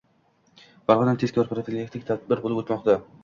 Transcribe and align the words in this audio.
Farg‘onada 0.91 1.19
tezkor 1.25 1.51
profilaktik 1.53 2.09
tadbirlar 2.09 2.45
bo‘lib 2.47 2.63
o‘tmoqda 2.65 2.97